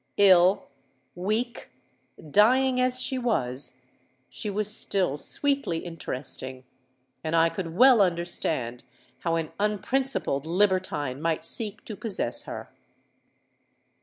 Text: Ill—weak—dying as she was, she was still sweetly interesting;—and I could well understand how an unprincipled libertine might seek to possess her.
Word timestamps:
Ill—weak—dying 0.17 2.79
as 2.81 2.99
she 2.99 3.19
was, 3.19 3.83
she 4.29 4.49
was 4.49 4.75
still 4.75 5.15
sweetly 5.15 5.77
interesting;—and 5.85 7.35
I 7.35 7.49
could 7.49 7.75
well 7.75 8.01
understand 8.01 8.83
how 9.19 9.35
an 9.35 9.51
unprincipled 9.59 10.47
libertine 10.47 11.21
might 11.21 11.43
seek 11.43 11.85
to 11.85 11.95
possess 11.95 12.41
her. 12.45 12.71